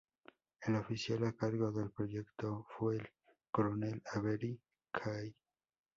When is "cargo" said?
1.33-1.71